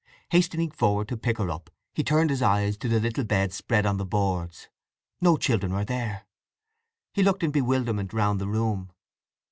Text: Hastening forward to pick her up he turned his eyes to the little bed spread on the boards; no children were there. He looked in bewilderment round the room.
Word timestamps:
Hastening 0.31 0.71
forward 0.71 1.09
to 1.09 1.15
pick 1.17 1.37
her 1.37 1.51
up 1.51 1.69
he 1.93 2.03
turned 2.03 2.31
his 2.31 2.41
eyes 2.41 2.75
to 2.77 2.87
the 2.89 2.99
little 2.99 3.23
bed 3.23 3.53
spread 3.53 3.85
on 3.85 3.97
the 3.97 4.03
boards; 4.03 4.67
no 5.21 5.37
children 5.37 5.71
were 5.73 5.85
there. 5.85 6.23
He 7.13 7.21
looked 7.21 7.43
in 7.43 7.51
bewilderment 7.51 8.11
round 8.11 8.41
the 8.41 8.47
room. 8.47 8.91